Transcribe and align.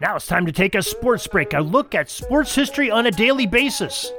Now 0.00 0.16
it's 0.16 0.26
time 0.26 0.44
to 0.46 0.52
take 0.52 0.74
a 0.74 0.82
sports 0.82 1.24
break, 1.28 1.52
a 1.52 1.60
look 1.60 1.94
at 1.94 2.10
sports 2.10 2.52
history 2.52 2.90
on 2.90 3.06
a 3.06 3.12
daily 3.12 3.46
basis. 3.46 4.10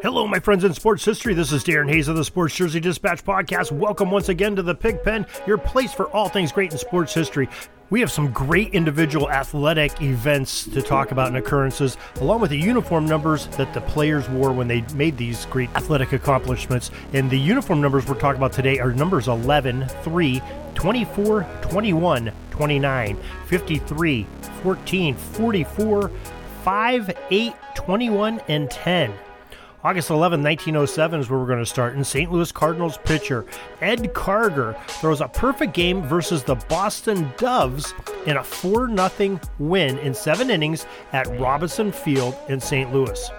Hello, 0.00 0.28
my 0.28 0.38
friends 0.38 0.62
in 0.62 0.72
sports 0.72 1.04
history. 1.04 1.34
This 1.34 1.50
is 1.50 1.64
Darren 1.64 1.90
Hayes 1.90 2.06
of 2.06 2.14
the 2.14 2.24
Sports 2.24 2.54
Jersey 2.54 2.78
Dispatch 2.78 3.24
Podcast. 3.24 3.72
Welcome 3.72 4.12
once 4.12 4.28
again 4.28 4.54
to 4.54 4.62
the 4.62 4.76
Pig 4.76 5.02
Pen, 5.02 5.26
your 5.44 5.58
place 5.58 5.92
for 5.92 6.08
all 6.10 6.28
things 6.28 6.52
great 6.52 6.70
in 6.70 6.78
sports 6.78 7.12
history. 7.12 7.48
We 7.90 7.98
have 7.98 8.12
some 8.12 8.30
great 8.30 8.74
individual 8.74 9.28
athletic 9.28 10.00
events 10.00 10.66
to 10.66 10.80
talk 10.80 11.10
about 11.10 11.28
and 11.28 11.36
occurrences, 11.36 11.96
along 12.20 12.40
with 12.40 12.50
the 12.50 12.56
uniform 12.56 13.04
numbers 13.04 13.48
that 13.56 13.74
the 13.74 13.80
players 13.80 14.28
wore 14.30 14.52
when 14.52 14.68
they 14.68 14.82
made 14.94 15.16
these 15.16 15.46
great 15.46 15.68
athletic 15.74 16.12
accomplishments. 16.12 16.92
And 17.12 17.28
the 17.28 17.38
uniform 17.38 17.80
numbers 17.80 18.06
we're 18.06 18.14
talking 18.14 18.38
about 18.38 18.52
today 18.52 18.78
are 18.78 18.92
numbers 18.92 19.26
11, 19.26 19.88
3, 19.88 20.42
24, 20.74 21.46
21, 21.60 22.32
29, 22.50 23.16
53, 23.46 24.26
14, 24.64 25.14
44, 25.14 26.10
5, 26.62 27.18
8, 27.30 27.52
21, 27.74 28.40
and 28.48 28.70
10. 28.70 29.12
August 29.84 30.08
11, 30.08 30.42
1907 30.42 31.20
is 31.20 31.28
where 31.28 31.38
we're 31.38 31.46
going 31.46 31.58
to 31.58 31.66
start. 31.66 31.94
In 31.94 32.02
St. 32.02 32.32
Louis 32.32 32.50
Cardinals 32.50 32.96
pitcher 33.04 33.44
Ed 33.82 34.14
Karger 34.14 34.80
throws 34.86 35.20
a 35.20 35.28
perfect 35.28 35.74
game 35.74 36.00
versus 36.00 36.42
the 36.42 36.54
Boston 36.54 37.30
Doves 37.36 37.92
in 38.24 38.38
a 38.38 38.42
4 38.42 38.88
0 38.96 39.38
win 39.58 39.98
in 39.98 40.14
seven 40.14 40.48
innings 40.48 40.86
at 41.12 41.26
Robinson 41.38 41.92
Field 41.92 42.34
in 42.48 42.58
St. 42.58 42.90
Louis. 42.90 43.30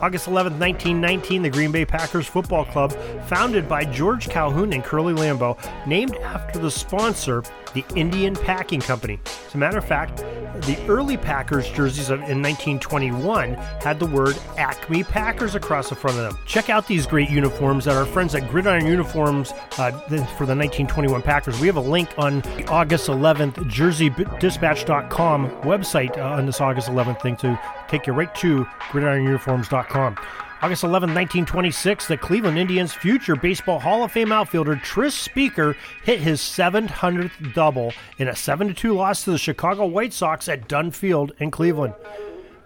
August 0.00 0.28
11, 0.28 0.52
1919, 0.60 1.42
the 1.42 1.50
Green 1.50 1.72
Bay 1.72 1.84
Packers 1.84 2.28
Football 2.28 2.64
Club, 2.66 2.92
founded 3.26 3.68
by 3.68 3.84
George 3.84 4.28
Calhoun 4.28 4.72
and 4.72 4.84
Curly 4.84 5.12
Lambeau, 5.12 5.58
named 5.88 6.14
after 6.18 6.60
the 6.60 6.70
sponsor, 6.70 7.42
the 7.74 7.84
Indian 7.94 8.34
Packing 8.34 8.80
Company. 8.80 9.18
As 9.46 9.54
a 9.54 9.58
matter 9.58 9.78
of 9.78 9.84
fact, 9.84 10.18
the 10.66 10.78
early 10.88 11.16
Packers 11.16 11.68
jerseys 11.70 12.10
in 12.10 12.18
1921 12.18 13.54
had 13.54 13.98
the 13.98 14.06
word 14.06 14.36
Acme 14.56 15.04
Packers 15.04 15.54
across 15.54 15.88
the 15.88 15.94
front 15.94 16.18
of 16.18 16.24
them. 16.24 16.38
Check 16.46 16.70
out 16.70 16.86
these 16.86 17.06
great 17.06 17.30
uniforms 17.30 17.84
that 17.84 17.96
our 17.96 18.06
friends 18.06 18.34
at 18.34 18.48
Gridiron 18.48 18.86
Uniforms 18.86 19.52
uh, 19.78 19.92
for 19.92 20.46
the 20.46 20.54
1921 20.54 21.22
Packers. 21.22 21.60
We 21.60 21.66
have 21.66 21.76
a 21.76 21.80
link 21.80 22.08
on 22.18 22.40
the 22.40 22.66
August 22.68 23.08
11th 23.08 23.54
JerseyDispatch.com 23.54 25.50
website 25.62 26.18
uh, 26.18 26.22
on 26.22 26.46
this 26.46 26.60
August 26.60 26.88
11th 26.88 27.22
thing 27.22 27.36
to 27.36 27.58
take 27.88 28.06
you 28.06 28.12
right 28.12 28.34
to 28.36 28.64
gridironuniforms.com. 28.90 30.16
August 30.60 30.82
11, 30.82 31.10
1926, 31.10 32.08
the 32.08 32.16
Cleveland 32.16 32.58
Indians' 32.58 32.92
future 32.92 33.36
Baseball 33.36 33.78
Hall 33.78 34.02
of 34.02 34.10
Fame 34.10 34.32
outfielder 34.32 34.74
Tris 34.74 35.14
Speaker 35.14 35.76
hit 36.02 36.18
his 36.18 36.40
700th 36.40 37.54
double 37.54 37.92
in 38.18 38.26
a 38.26 38.34
7 38.34 38.74
2 38.74 38.92
loss 38.92 39.22
to 39.22 39.30
the 39.30 39.38
Chicago 39.38 39.86
White 39.86 40.12
Sox 40.12 40.48
at 40.48 40.66
Dunn 40.66 40.90
Field 40.90 41.30
in 41.38 41.52
Cleveland. 41.52 41.94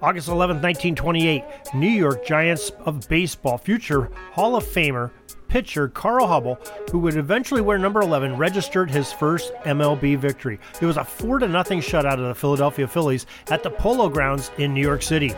August 0.01 0.29
11, 0.29 0.57
1928, 0.57 1.45
New 1.75 1.87
York 1.87 2.25
Giants 2.25 2.71
of 2.87 3.07
Baseball 3.11 3.59
future 3.59 4.11
Hall 4.33 4.57
of 4.57 4.65
Famer 4.65 5.11
pitcher 5.49 5.89
Carl 5.89 6.27
Hubbell, 6.27 6.91
who 6.91 6.99
would 7.01 7.19
eventually 7.19 7.61
wear 7.61 7.77
number 7.77 8.01
11, 8.01 8.39
registered 8.39 8.91
his 8.91 9.13
first 9.13 9.53
MLB 9.65 10.17
victory. 10.17 10.59
It 10.81 10.87
was 10.87 10.97
a 10.97 11.05
4 11.05 11.41
0 11.41 11.51
shutout 11.51 12.15
of 12.15 12.27
the 12.27 12.35
Philadelphia 12.35 12.89
Phillies 12.89 13.27
at 13.51 13.63
the 13.63 13.71
Polo 13.71 14.09
Grounds 14.09 14.51
in 14.57 14.73
New 14.73 14.81
York 14.81 15.03
City. 15.03 15.35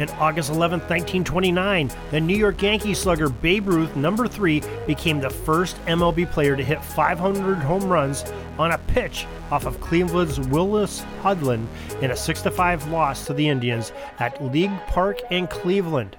In 0.00 0.08
August 0.12 0.48
11, 0.48 0.80
1929, 0.80 1.90
the 2.10 2.20
New 2.22 2.36
York 2.36 2.62
Yankees 2.62 2.98
slugger 2.98 3.28
Babe 3.28 3.68
Ruth, 3.68 3.94
number 3.96 4.26
three, 4.26 4.62
became 4.86 5.20
the 5.20 5.28
first 5.28 5.76
MLB 5.84 6.30
player 6.30 6.56
to 6.56 6.64
hit 6.64 6.82
500 6.82 7.58
home 7.58 7.84
runs 7.84 8.24
on 8.58 8.72
a 8.72 8.78
pitch 8.78 9.26
off 9.50 9.66
of 9.66 9.78
Cleveland's 9.82 10.40
Willis 10.40 11.04
Hudlin 11.22 11.66
in 12.00 12.12
a 12.12 12.16
6 12.16 12.40
5 12.40 12.88
loss 12.88 13.26
to 13.26 13.34
the 13.34 13.46
Indians 13.46 13.92
at 14.20 14.42
League 14.42 14.72
Park 14.86 15.20
in 15.30 15.46
Cleveland. 15.46 16.16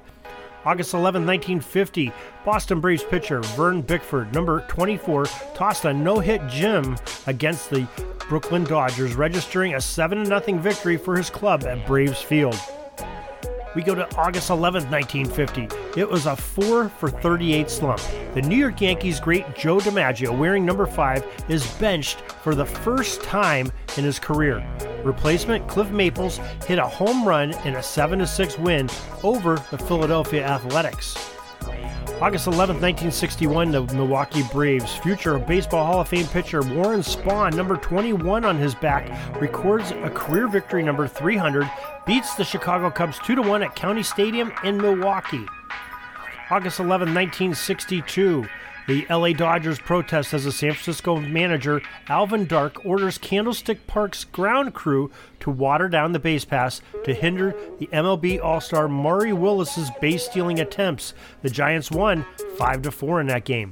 August 0.63 0.93
11, 0.93 1.25
1950, 1.25 2.11
Boston 2.45 2.79
Braves 2.81 3.03
pitcher 3.03 3.41
Vern 3.41 3.81
Bickford, 3.81 4.31
number 4.31 4.63
24, 4.67 5.25
tossed 5.55 5.85
a 5.85 5.93
no 5.93 6.19
hit 6.19 6.45
gem 6.47 6.95
against 7.25 7.71
the 7.71 7.87
Brooklyn 8.29 8.63
Dodgers, 8.63 9.15
registering 9.15 9.73
a 9.73 9.81
7 9.81 10.23
0 10.23 10.39
victory 10.59 10.97
for 10.97 11.17
his 11.17 11.31
club 11.31 11.63
at 11.63 11.87
Braves 11.87 12.21
Field. 12.21 12.59
We 13.73 13.83
go 13.83 13.95
to 13.95 14.15
August 14.17 14.49
11, 14.49 14.89
1950. 14.89 15.99
It 15.99 16.09
was 16.09 16.25
a 16.25 16.35
4 16.35 16.89
for 16.89 17.09
38 17.09 17.69
slump. 17.69 18.01
The 18.33 18.41
New 18.41 18.57
York 18.57 18.81
Yankees' 18.81 19.21
great 19.21 19.55
Joe 19.55 19.77
DiMaggio, 19.77 20.37
wearing 20.37 20.65
number 20.65 20.85
5, 20.85 21.45
is 21.47 21.65
benched 21.75 22.19
for 22.43 22.53
the 22.53 22.65
first 22.65 23.21
time 23.21 23.71
in 23.97 24.03
his 24.03 24.19
career. 24.19 24.65
Replacement 25.03 25.67
Cliff 25.69 25.89
Maples 25.89 26.37
hit 26.65 26.79
a 26.79 26.85
home 26.85 27.25
run 27.25 27.51
in 27.65 27.75
a 27.75 27.83
7 27.83 28.25
6 28.25 28.57
win 28.57 28.89
over 29.23 29.63
the 29.71 29.77
Philadelphia 29.77 30.45
Athletics. 30.45 31.15
August 32.21 32.45
11, 32.45 32.75
1961, 32.75 33.71
the 33.71 33.81
Milwaukee 33.95 34.43
Braves 34.53 34.95
future 34.97 35.39
Baseball 35.39 35.83
Hall 35.83 36.01
of 36.01 36.07
Fame 36.07 36.27
pitcher 36.27 36.61
Warren 36.61 36.99
Spahn, 36.99 37.55
number 37.55 37.77
21 37.77 38.45
on 38.45 38.59
his 38.59 38.75
back, 38.75 39.09
records 39.41 39.89
a 39.89 40.09
career 40.11 40.47
victory 40.47 40.83
number 40.83 41.07
300, 41.07 41.67
beats 42.05 42.35
the 42.35 42.43
Chicago 42.43 42.91
Cubs 42.91 43.17
2 43.25 43.41
1 43.41 43.63
at 43.63 43.75
County 43.75 44.03
Stadium 44.03 44.53
in 44.63 44.77
Milwaukee. 44.77 45.47
August 46.51 46.81
11, 46.81 47.15
1962, 47.15 48.45
the 48.85 49.05
LA 49.09 49.31
Dodgers 49.31 49.79
protest 49.79 50.33
as 50.33 50.43
the 50.43 50.51
San 50.51 50.73
Francisco 50.73 51.17
manager 51.17 51.81
Alvin 52.09 52.45
Dark 52.45 52.85
orders 52.85 53.17
Candlestick 53.17 53.87
Park's 53.87 54.25
ground 54.25 54.73
crew 54.73 55.09
to 55.39 55.49
water 55.49 55.87
down 55.87 56.11
the 56.11 56.19
base 56.19 56.43
pass 56.43 56.81
to 57.05 57.13
hinder 57.13 57.55
the 57.79 57.87
MLB 57.87 58.43
All-Star 58.43 58.89
Maury 58.89 59.31
Willis's 59.31 59.89
base 60.01 60.25
stealing 60.25 60.59
attempts. 60.59 61.13
The 61.41 61.49
Giants 61.49 61.89
won 61.89 62.25
5 62.57 62.81
to 62.81 62.91
4 62.91 63.21
in 63.21 63.27
that 63.27 63.45
game. 63.45 63.71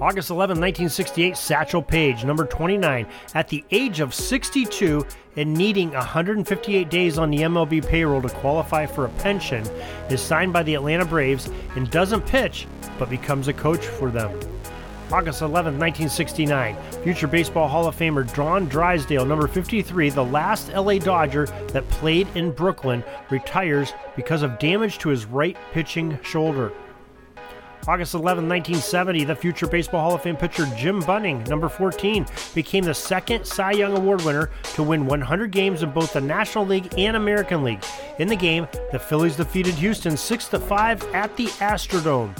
August 0.00 0.30
11, 0.30 0.54
1968, 0.60 1.36
Satchel 1.36 1.82
Paige, 1.82 2.24
number 2.24 2.44
29, 2.44 3.06
at 3.34 3.48
the 3.48 3.64
age 3.70 4.00
of 4.00 4.14
62 4.14 5.06
and 5.36 5.52
needing 5.54 5.90
158 5.92 6.88
days 6.88 7.18
on 7.18 7.30
the 7.30 7.38
MLB 7.38 7.86
payroll 7.86 8.22
to 8.22 8.28
qualify 8.28 8.86
for 8.86 9.04
a 9.04 9.10
pension, 9.10 9.62
is 10.08 10.20
signed 10.20 10.52
by 10.52 10.62
the 10.62 10.74
Atlanta 10.74 11.04
Braves 11.04 11.50
and 11.76 11.90
doesn't 11.90 12.26
pitch 12.26 12.66
but 12.98 13.10
becomes 13.10 13.48
a 13.48 13.52
coach 13.52 13.84
for 13.84 14.10
them. 14.10 14.30
August 15.12 15.42
11, 15.42 15.76
1969, 15.78 16.76
future 17.02 17.26
Baseball 17.26 17.66
Hall 17.66 17.86
of 17.88 17.96
Famer 17.96 18.32
Don 18.34 18.66
Drysdale, 18.66 19.26
number 19.26 19.48
53, 19.48 20.10
the 20.10 20.24
last 20.24 20.72
LA 20.72 20.98
Dodger 20.98 21.46
that 21.72 21.88
played 21.88 22.28
in 22.36 22.52
Brooklyn, 22.52 23.02
retires 23.28 23.92
because 24.14 24.42
of 24.42 24.58
damage 24.60 24.98
to 24.98 25.08
his 25.08 25.26
right 25.26 25.56
pitching 25.72 26.16
shoulder. 26.22 26.72
August 27.88 28.14
11, 28.14 28.46
1970, 28.48 29.24
the 29.24 29.34
future 29.34 29.66
Baseball 29.66 30.00
Hall 30.02 30.14
of 30.14 30.22
Fame 30.22 30.36
pitcher 30.36 30.66
Jim 30.76 31.00
Bunning, 31.00 31.42
number 31.44 31.68
14, 31.68 32.26
became 32.54 32.84
the 32.84 32.94
second 32.94 33.46
Cy 33.46 33.72
Young 33.72 33.96
Award 33.96 34.22
winner 34.22 34.50
to 34.74 34.82
win 34.82 35.06
100 35.06 35.50
games 35.50 35.82
in 35.82 35.90
both 35.90 36.12
the 36.12 36.20
National 36.20 36.66
League 36.66 36.92
and 36.98 37.16
American 37.16 37.64
League. 37.64 37.82
In 38.18 38.28
the 38.28 38.36
game, 38.36 38.68
the 38.92 38.98
Phillies 38.98 39.36
defeated 39.36 39.74
Houston 39.74 40.16
6 40.16 40.48
5 40.48 41.14
at 41.14 41.34
the 41.36 41.46
Astrodome. 41.46 42.34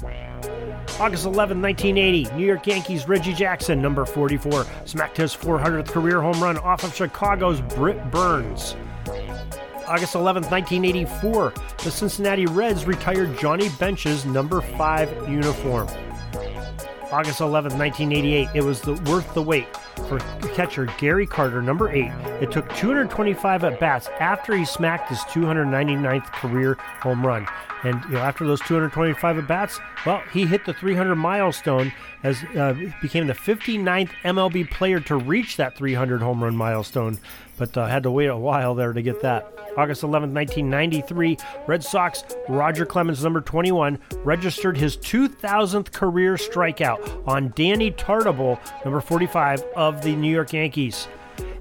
August 1.01 1.25
11, 1.25 1.62
1980, 1.62 2.37
New 2.37 2.47
York 2.47 2.67
Yankees 2.67 3.09
Reggie 3.09 3.33
Jackson, 3.33 3.81
number 3.81 4.05
44, 4.05 4.67
smacked 4.84 5.17
his 5.17 5.34
400th 5.34 5.89
career 5.89 6.21
home 6.21 6.43
run 6.43 6.59
off 6.59 6.84
of 6.84 6.95
Chicago's 6.95 7.62
Britt 7.62 8.11
Burns. 8.11 8.77
August 9.86 10.14
11, 10.14 10.44
1984, 10.44 11.54
the 11.82 11.91
Cincinnati 11.91 12.46
Reds 12.46 12.84
retired 12.86 13.38
Johnny 13.38 13.68
Bench's 13.78 14.24
number 14.24 14.60
5 14.60 15.28
uniform. 15.28 15.88
August 17.12 17.41
11, 17.41 17.76
1988, 17.76 18.48
it 18.54 18.62
was 18.62 18.80
the, 18.82 18.94
worth 19.10 19.34
the 19.34 19.42
wait 19.42 19.66
for 20.08 20.20
catcher 20.54 20.86
Gary 20.98 21.26
Carter, 21.26 21.60
number 21.60 21.88
8. 21.88 22.04
It 22.41 22.52
took 22.52 22.72
225 22.74 23.64
at 23.64 23.80
bats 23.80 24.08
after 24.20 24.56
he 24.56 24.65
smacked 24.65 25.09
his 25.09 25.18
299th 25.21 26.26
career 26.26 26.74
home 27.00 27.26
run. 27.26 27.48
And 27.83 28.03
you 28.04 28.10
know, 28.12 28.18
after 28.18 28.47
those 28.47 28.60
225 28.60 29.38
at 29.38 29.48
bats, 29.48 29.80
well, 30.06 30.22
he 30.33 30.47
hit 30.47 30.65
the 30.65 30.74
300 30.74 31.16
milestone 31.16 31.92
as 32.22 32.44
uh, 32.56 32.74
became 33.00 33.26
the 33.26 33.33
59th 33.33 34.10
MLB 34.22 34.71
player 34.71 35.00
to 35.00 35.16
reach 35.16 35.56
that 35.56 35.76
300 35.76 36.21
home 36.21 36.44
run 36.44 36.56
milestone, 36.56 37.18
but 37.60 37.77
uh, 37.77 37.86
had 37.86 38.03
to 38.03 38.10
wait 38.10 38.27
a 38.27 38.36
while 38.36 38.74
there 38.74 38.95
to 38.95 39.03
get 39.03 39.21
that. 39.21 39.53
August 39.77 40.03
11, 40.03 40.33
1993, 40.34 41.36
Red 41.66 41.84
Sox 41.84 42.24
Roger 42.48 42.86
Clemens, 42.86 43.22
number 43.22 43.42
21, 43.42 43.98
registered 44.24 44.78
his 44.78 44.97
2,000th 44.97 45.92
career 45.92 46.34
strikeout 46.34 47.28
on 47.28 47.53
Danny 47.54 47.92
Tartabull, 47.92 48.59
number 48.84 49.01
45 49.01 49.62
of 49.77 50.03
the 50.03 50.16
New 50.16 50.33
York 50.33 50.54
Yankees. 50.54 51.07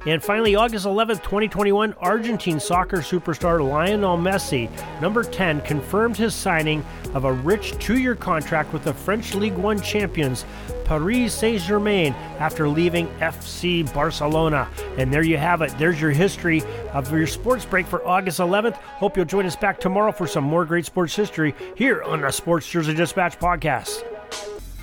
And 0.06 0.24
finally, 0.24 0.56
August 0.56 0.86
11th, 0.86 1.24
2021, 1.24 1.94
Argentine 1.94 2.60
soccer 2.60 2.98
superstar 2.98 3.68
Lionel 3.68 4.18
Messi, 4.18 4.70
number 5.02 5.24
10, 5.24 5.62
confirmed 5.62 6.16
his 6.16 6.34
signing 6.34 6.86
of 7.14 7.26
a 7.26 7.34
rich 7.34 7.78
two 7.80 8.00
year 8.00 8.16
contract 8.16 8.72
with 8.72 8.84
the 8.84 8.94
French 8.94 9.36
League 9.36 9.56
One 9.56 9.82
champions 9.82 10.46
Paris 10.86 11.34
Saint 11.34 11.62
Germain 11.62 12.14
after 12.40 12.68
leaving 12.68 13.08
FC 13.20 13.94
Barcelona. 13.94 14.68
And 14.98 15.14
there 15.14 15.22
you 15.22 15.38
have 15.38 15.62
it. 15.62 15.78
There's 15.78 16.00
your 16.00 16.12
history 16.12 16.64
of 16.94 17.12
your 17.12 17.28
sports 17.28 17.66
break 17.66 17.86
for 17.86 18.06
August 18.08 18.40
11th. 18.40 18.76
Hope 18.76 19.18
you'll 19.18 19.26
join 19.26 19.46
us 19.46 19.56
back 19.56 19.80
tomorrow 19.80 20.12
for 20.12 20.28
some 20.28 20.44
more 20.44 20.66
great 20.66 20.86
sports 20.86 21.16
history 21.16 21.54
here 21.76 22.02
on 22.04 22.22
the 22.22 22.32
Sports 22.32 22.68
Jersey 22.68 22.94
Dispatch 22.94 23.38
podcast. 23.38 24.19